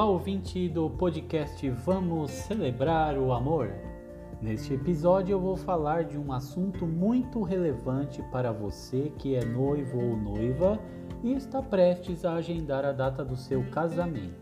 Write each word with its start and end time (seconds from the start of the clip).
Olá, 0.00 0.08
ouvinte 0.08 0.66
do 0.66 0.88
podcast 0.88 1.68
Vamos 1.68 2.30
Celebrar 2.30 3.18
o 3.18 3.34
Amor. 3.34 3.70
Neste 4.40 4.72
episódio 4.72 5.34
eu 5.34 5.38
vou 5.38 5.58
falar 5.58 6.04
de 6.04 6.16
um 6.16 6.32
assunto 6.32 6.86
muito 6.86 7.42
relevante 7.42 8.22
para 8.32 8.50
você 8.50 9.12
que 9.18 9.34
é 9.34 9.44
noivo 9.44 9.98
ou 9.98 10.16
noiva 10.16 10.80
e 11.22 11.34
está 11.34 11.60
prestes 11.60 12.24
a 12.24 12.32
agendar 12.32 12.82
a 12.82 12.92
data 12.92 13.22
do 13.22 13.36
seu 13.36 13.62
casamento. 13.70 14.40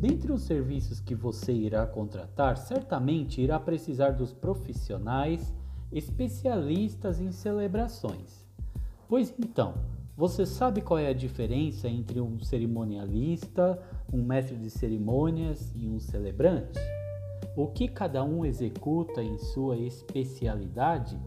Dentre 0.00 0.30
os 0.30 0.42
serviços 0.42 1.00
que 1.00 1.16
você 1.16 1.52
irá 1.52 1.84
contratar, 1.88 2.56
certamente 2.56 3.40
irá 3.40 3.58
precisar 3.58 4.10
dos 4.10 4.32
profissionais 4.32 5.52
especialistas 5.92 7.20
em 7.20 7.32
celebrações. 7.32 8.46
Pois 9.08 9.34
então, 9.38 9.74
você 10.16 10.44
sabe 10.44 10.82
qual 10.82 10.98
é 10.98 11.08
a 11.08 11.14
diferença 11.14 11.88
entre 11.88 12.20
um 12.20 12.38
cerimonialista, 12.40 13.82
um 14.12 14.22
mestre 14.22 14.56
de 14.56 14.68
cerimônias 14.68 15.72
e 15.74 15.88
um 15.88 15.98
celebrante? 15.98 16.78
O 17.56 17.68
que 17.68 17.88
cada 17.88 18.22
um 18.22 18.44
executa 18.44 19.22
em 19.22 19.38
sua 19.38 19.76
especialidade? 19.76 21.18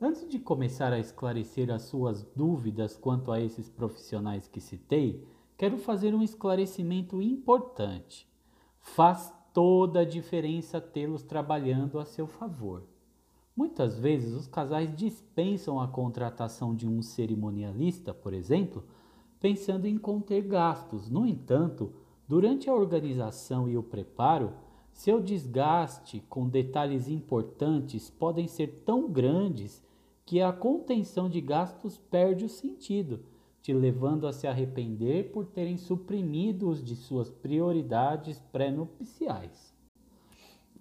Antes 0.00 0.28
de 0.28 0.38
começar 0.38 0.92
a 0.92 0.98
esclarecer 0.98 1.70
as 1.70 1.82
suas 1.82 2.22
dúvidas 2.36 2.96
quanto 2.96 3.32
a 3.32 3.40
esses 3.40 3.68
profissionais 3.68 4.46
que 4.46 4.60
citei, 4.60 5.26
quero 5.56 5.78
fazer 5.78 6.14
um 6.14 6.22
esclarecimento 6.22 7.20
importante. 7.22 8.28
Faz 8.78 9.32
toda 9.56 10.00
a 10.00 10.04
diferença 10.04 10.82
tê-los 10.82 11.22
trabalhando 11.22 11.98
a 11.98 12.04
seu 12.04 12.26
favor. 12.26 12.82
Muitas 13.56 13.98
vezes 13.98 14.34
os 14.34 14.46
casais 14.46 14.94
dispensam 14.94 15.80
a 15.80 15.88
contratação 15.88 16.74
de 16.74 16.86
um 16.86 17.00
cerimonialista, 17.00 18.12
por 18.12 18.34
exemplo, 18.34 18.84
pensando 19.40 19.86
em 19.86 19.96
conter 19.96 20.42
gastos. 20.42 21.08
No 21.08 21.24
entanto, 21.24 21.90
durante 22.28 22.68
a 22.68 22.74
organização 22.74 23.66
e 23.66 23.78
o 23.78 23.82
preparo, 23.82 24.52
seu 24.92 25.22
desgaste 25.22 26.22
com 26.28 26.46
detalhes 26.46 27.08
importantes 27.08 28.10
podem 28.10 28.46
ser 28.46 28.82
tão 28.84 29.08
grandes 29.10 29.82
que 30.26 30.42
a 30.42 30.52
contenção 30.52 31.30
de 31.30 31.40
gastos 31.40 31.96
perde 31.96 32.44
o 32.44 32.48
sentido 32.50 33.24
te 33.66 33.72
levando 33.72 34.28
a 34.28 34.32
se 34.32 34.46
arrepender 34.46 35.32
por 35.32 35.44
terem 35.44 35.76
suprimido 35.76 36.68
os 36.68 36.80
de 36.80 36.94
suas 36.94 37.32
prioridades 37.32 38.38
pré-nupciais. 38.52 39.74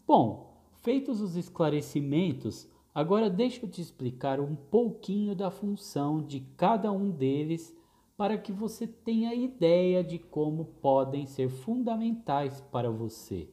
Bom, 0.05 0.61
feitos 0.83 1.19
os 1.19 1.36
esclarecimentos, 1.36 2.69
agora 2.94 3.28
deixa 3.28 3.66
eu 3.66 3.69
te 3.72 3.81
explicar 3.81 4.39
um 4.39 4.56
pouquinho 4.56 5.36
da 5.36 5.50
função 5.50 6.22
de 6.22 6.41
cada 6.56 6.91
um 6.91 7.09
deles 7.09 7.75
para 8.16 8.38
que 8.38 8.52
você 8.52 8.86
tenha 8.86 9.33
ideia 9.33 10.03
de 10.03 10.19
como 10.19 10.66
podem 10.80 11.25
ser 11.25 11.50
fundamentais 11.50 12.61
para 12.72 12.91
você. 12.91 13.50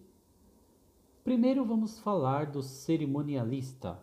Primeiro 1.25 1.65
vamos 1.65 1.99
falar 1.99 2.51
do 2.51 2.63
cerimonialista. 2.63 3.99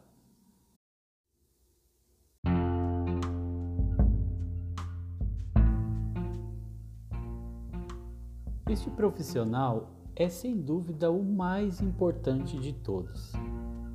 Este 8.69 8.87
profissional 8.91 9.89
é 10.15 10.29
sem 10.29 10.55
dúvida 10.55 11.09
o 11.09 11.23
mais 11.23 11.81
importante 11.81 12.55
de 12.59 12.71
todos, 12.71 13.33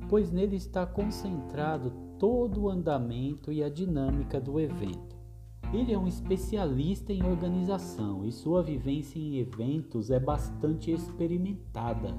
pois 0.09 0.29
nele 0.33 0.57
está 0.57 0.85
concentrado 0.85 1.93
todo 2.19 2.63
o 2.63 2.69
andamento 2.69 3.53
e 3.53 3.63
a 3.63 3.69
dinâmica 3.69 4.37
do 4.37 4.59
evento. 4.59 5.15
Ele 5.71 5.93
é 5.93 5.97
um 5.97 6.05
especialista 6.05 7.13
em 7.13 7.23
organização 7.23 8.25
e 8.25 8.33
sua 8.33 8.61
vivência 8.61 9.17
em 9.17 9.37
eventos 9.37 10.11
é 10.11 10.19
bastante 10.19 10.91
experimentada. 10.91 12.13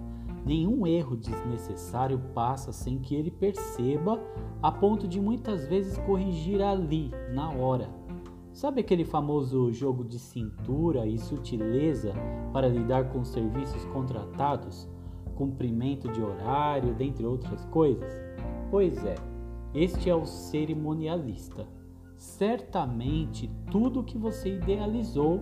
Nenhum 0.46 0.86
erro 0.86 1.14
desnecessário 1.14 2.18
passa 2.32 2.72
sem 2.72 2.98
que 3.00 3.14
ele 3.14 3.30
perceba, 3.30 4.18
a 4.62 4.72
ponto 4.72 5.06
de 5.06 5.20
muitas 5.20 5.66
vezes 5.66 5.98
corrigir 5.98 6.62
ali, 6.62 7.10
na 7.34 7.50
hora 7.50 8.05
Sabe 8.56 8.80
aquele 8.80 9.04
famoso 9.04 9.70
jogo 9.70 10.02
de 10.02 10.18
cintura 10.18 11.06
e 11.06 11.18
sutileza 11.18 12.14
para 12.54 12.66
lidar 12.66 13.12
com 13.12 13.22
serviços 13.22 13.84
contratados, 13.92 14.88
cumprimento 15.34 16.10
de 16.10 16.22
horário, 16.22 16.94
dentre 16.94 17.26
outras 17.26 17.66
coisas? 17.66 18.10
Pois 18.70 19.04
é, 19.04 19.14
este 19.74 20.08
é 20.08 20.14
o 20.14 20.24
cerimonialista. 20.24 21.68
Certamente 22.16 23.50
tudo 23.70 24.02
que 24.02 24.16
você 24.16 24.56
idealizou 24.56 25.38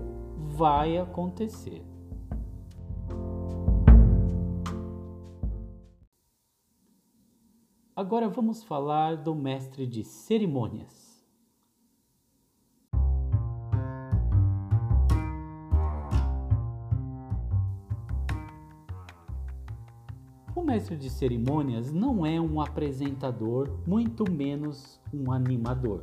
vai 0.48 0.98
acontecer. 0.98 1.86
Agora 7.94 8.28
vamos 8.28 8.64
falar 8.64 9.14
do 9.18 9.36
mestre 9.36 9.86
de 9.86 10.02
cerimônias. 10.02 11.03
O 20.54 20.62
mestre 20.62 20.96
de 20.96 21.10
cerimônias 21.10 21.92
não 21.92 22.24
é 22.24 22.40
um 22.40 22.60
apresentador, 22.60 23.76
muito 23.84 24.30
menos 24.30 25.00
um 25.12 25.32
animador. 25.32 26.02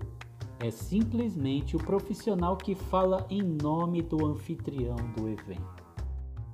É 0.60 0.70
simplesmente 0.70 1.78
o 1.78 1.80
profissional 1.80 2.58
que 2.58 2.76
fala 2.76 3.26
em 3.30 3.42
nome 3.42 4.02
do 4.02 4.26
anfitrião 4.26 4.98
do 5.16 5.30
evento. 5.30 5.82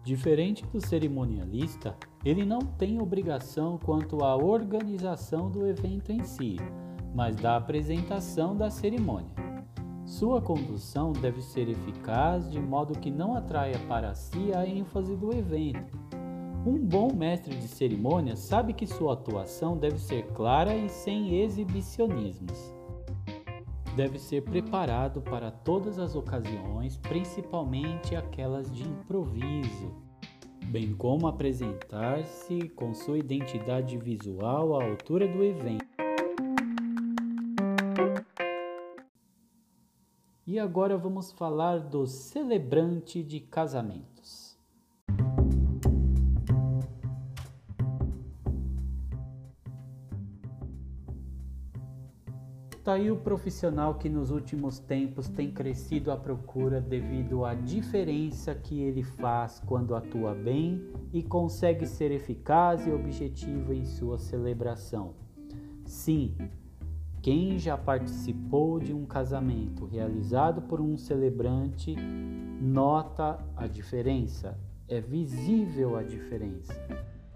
Diferente 0.03 0.63
do 0.67 0.79
cerimonialista, 0.79 1.97
ele 2.23 2.45
não 2.45 2.59
tem 2.59 3.01
obrigação 3.01 3.79
quanto 3.83 4.23
à 4.23 4.35
organização 4.35 5.49
do 5.49 5.65
evento 5.65 6.11
em 6.11 6.23
si, 6.23 6.57
mas 7.15 7.35
da 7.35 7.57
apresentação 7.57 8.55
da 8.55 8.69
cerimônia. 8.69 9.33
Sua 10.05 10.39
condução 10.39 11.13
deve 11.13 11.41
ser 11.41 11.67
eficaz 11.67 12.47
de 12.51 12.59
modo 12.59 12.97
que 12.99 13.09
não 13.09 13.35
atraia 13.35 13.79
para 13.87 14.13
si 14.13 14.53
a 14.53 14.67
ênfase 14.67 15.15
do 15.15 15.35
evento 15.35 16.16
um 16.67 16.77
bom 16.77 17.13
mestre 17.13 17.55
de 17.55 17.65
cerimônias 17.65 18.39
sabe 18.39 18.73
que 18.73 18.85
sua 18.85 19.13
atuação 19.13 19.77
deve 19.77 19.97
ser 19.97 20.25
clara 20.33 20.75
e 20.75 20.89
sem 20.89 21.39
exibicionismos. 21.39 22.73
Deve 23.95 24.19
ser 24.19 24.43
preparado 24.43 25.21
para 25.21 25.49
todas 25.49 25.97
as 25.97 26.13
ocasiões, 26.13 26.97
principalmente 26.97 28.17
aquelas 28.17 28.69
de 28.69 28.83
improviso, 28.83 29.95
bem 30.65 30.93
como 30.93 31.25
apresentar-se 31.27 32.67
com 32.75 32.93
sua 32.93 33.17
identidade 33.17 33.97
visual 33.97 34.77
à 34.77 34.83
altura 34.83 35.25
do 35.25 35.41
evento. 35.41 35.87
E 40.45 40.59
agora 40.59 40.97
vamos 40.97 41.31
falar 41.31 41.79
do 41.79 42.05
celebrante 42.05 43.23
de 43.23 43.39
casamentos. 43.39 44.46
Está 52.87 52.95
aí 52.95 53.11
o 53.11 53.17
profissional 53.17 53.95
que 53.95 54.07
nos 54.07 54.31
últimos 54.31 54.79
tempos 54.79 55.27
tem 55.27 55.51
crescido 55.51 56.09
à 56.09 56.15
procura 56.15 56.79
devido 56.79 57.43
à 57.43 57.53
diferença 57.53 58.55
que 58.55 58.79
ele 58.79 59.03
faz 59.03 59.61
quando 59.65 59.93
atua 59.93 60.33
bem 60.33 60.87
e 61.11 61.21
consegue 61.21 61.85
ser 61.85 62.11
eficaz 62.11 62.87
e 62.87 62.91
objetivo 62.91 63.73
em 63.73 63.83
sua 63.83 64.17
celebração. 64.17 65.15
Sim, 65.83 66.33
quem 67.21 67.59
já 67.59 67.77
participou 67.77 68.79
de 68.79 68.93
um 68.93 69.05
casamento 69.05 69.85
realizado 69.85 70.61
por 70.61 70.79
um 70.79 70.95
celebrante 70.95 71.93
nota 72.61 73.37
a 73.57 73.67
diferença, 73.67 74.57
é 74.87 75.01
visível 75.01 75.97
a 75.97 76.03
diferença. 76.03 76.73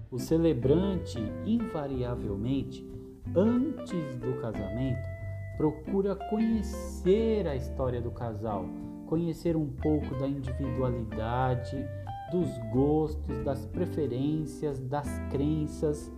O 0.10 0.18
celebrante, 0.18 1.20
invariavelmente, 1.46 2.90
antes 3.36 4.16
do 4.16 4.40
casamento, 4.40 5.21
procura 5.58 6.16
conhecer 6.16 7.48
a 7.48 7.56
história 7.56 8.02
do 8.02 8.12
casal, 8.12 8.66
conhecer 9.08 9.56
um 9.56 9.68
pouco 9.68 10.16
da 10.16 10.28
individualidade, 10.28 11.86
dos 12.32 12.50
gostos, 12.72 13.38
das 13.44 13.66
preferências, 13.66 14.80
das 14.80 15.08
crenças. 15.30 16.12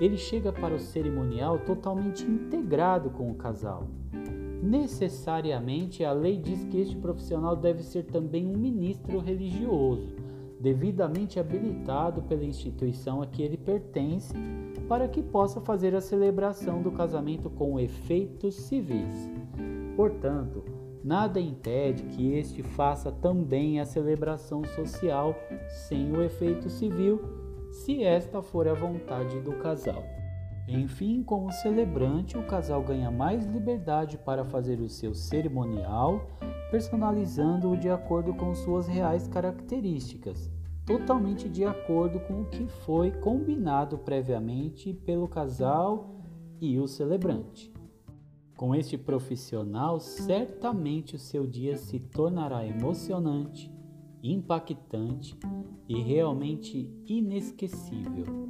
Ele 0.00 0.16
chega 0.16 0.52
para 0.52 0.74
o 0.74 0.78
cerimonial 0.78 1.58
totalmente 1.60 2.24
integrado 2.24 3.10
com 3.10 3.30
o 3.30 3.34
casal. 3.34 3.88
Necessariamente, 4.62 6.04
a 6.04 6.12
lei 6.12 6.38
diz 6.38 6.64
que 6.64 6.80
este 6.80 6.96
profissional 6.96 7.54
deve 7.54 7.82
ser 7.82 8.04
também 8.04 8.46
um 8.46 8.56
ministro 8.56 9.18
religioso, 9.18 10.14
devidamente 10.60 11.38
habilitado 11.38 12.22
pela 12.22 12.44
instituição 12.44 13.20
a 13.22 13.26
que 13.26 13.42
ele 13.42 13.56
pertence, 13.56 14.34
para 14.88 15.08
que 15.08 15.22
possa 15.22 15.60
fazer 15.60 15.94
a 15.94 16.00
celebração 16.00 16.82
do 16.82 16.92
casamento 16.92 17.50
com 17.50 17.78
efeitos 17.78 18.54
civis. 18.54 19.30
Portanto, 19.96 20.64
nada 21.02 21.40
impede 21.40 22.04
que 22.04 22.32
este 22.32 22.62
faça 22.62 23.10
também 23.10 23.80
a 23.80 23.84
celebração 23.84 24.64
social 24.64 25.34
sem 25.68 26.12
o 26.12 26.22
efeito 26.22 26.68
civil, 26.70 27.20
se 27.70 28.02
esta 28.02 28.42
for 28.42 28.68
a 28.68 28.74
vontade 28.74 29.40
do 29.40 29.52
casal. 29.54 30.02
Enfim, 30.66 31.22
como 31.22 31.52
celebrante, 31.52 32.38
o 32.38 32.46
casal 32.46 32.82
ganha 32.82 33.10
mais 33.10 33.44
liberdade 33.44 34.16
para 34.16 34.44
fazer 34.44 34.80
o 34.80 34.88
seu 34.88 35.14
cerimonial, 35.14 36.26
personalizando-o 36.74 37.76
de 37.76 37.88
acordo 37.88 38.34
com 38.34 38.52
suas 38.52 38.88
reais 38.88 39.28
características, 39.28 40.50
totalmente 40.84 41.48
de 41.48 41.64
acordo 41.64 42.18
com 42.18 42.40
o 42.40 42.46
que 42.46 42.66
foi 42.66 43.12
combinado 43.12 43.96
previamente 43.98 44.92
pelo 44.92 45.28
casal 45.28 46.20
e 46.60 46.76
o 46.80 46.88
celebrante. 46.88 47.72
Com 48.56 48.74
este 48.74 48.98
profissional, 48.98 50.00
certamente 50.00 51.14
o 51.14 51.18
seu 51.18 51.46
dia 51.46 51.76
se 51.76 52.00
tornará 52.00 52.66
emocionante, 52.66 53.72
impactante 54.20 55.38
e 55.88 56.02
realmente 56.02 56.92
inesquecível. 57.06 58.48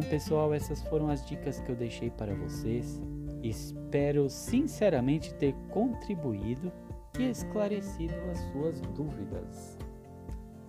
Bom, 0.00 0.08
pessoal, 0.08 0.54
essas 0.54 0.80
foram 0.84 1.10
as 1.10 1.26
dicas 1.26 1.60
que 1.60 1.70
eu 1.70 1.76
deixei 1.76 2.08
para 2.08 2.34
vocês. 2.34 3.02
Espero 3.42 4.30
sinceramente 4.30 5.34
ter 5.34 5.54
contribuído 5.68 6.72
e 7.18 7.28
esclarecido 7.28 8.14
as 8.30 8.38
suas 8.50 8.80
dúvidas. 8.80 9.76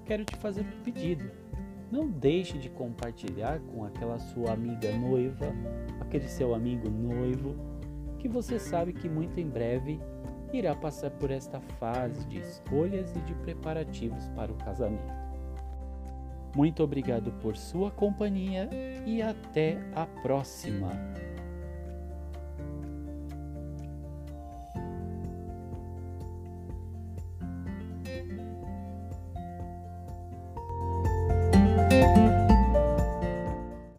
Quero 0.03 0.25
te 0.25 0.35
fazer 0.35 0.65
um 0.65 0.83
pedido. 0.83 1.31
Não 1.89 2.09
deixe 2.09 2.57
de 2.57 2.69
compartilhar 2.69 3.61
com 3.61 3.85
aquela 3.85 4.19
sua 4.19 4.51
amiga 4.51 4.91
noiva, 4.97 5.53
aquele 6.01 6.27
seu 6.27 6.53
amigo 6.53 6.89
noivo, 6.89 7.55
que 8.19 8.27
você 8.27 8.59
sabe 8.59 8.91
que 8.91 9.07
muito 9.07 9.39
em 9.39 9.47
breve 9.47 9.97
irá 10.51 10.75
passar 10.75 11.09
por 11.09 11.31
esta 11.31 11.61
fase 11.79 12.27
de 12.27 12.37
escolhas 12.37 13.15
e 13.15 13.21
de 13.21 13.33
preparativos 13.35 14.27
para 14.35 14.51
o 14.51 14.57
casamento. 14.57 15.20
Muito 16.55 16.83
obrigado 16.83 17.31
por 17.41 17.55
sua 17.55 17.89
companhia 17.89 18.69
e 19.05 19.21
até 19.21 19.77
a 19.95 20.05
próxima! 20.05 20.91